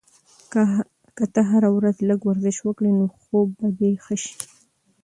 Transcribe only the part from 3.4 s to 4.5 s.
به دې ښه شي.